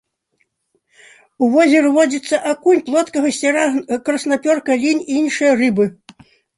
У 1.43 1.49
возеры 1.57 1.91
водзяцца 1.99 2.41
акунь, 2.53 2.83
плотка, 2.89 3.17
гусцяра, 3.29 3.63
краснапёрка, 4.11 4.71
лінь 4.89 5.01
і 5.09 5.13
іншыя 5.25 5.51
рыбы. 5.65 5.85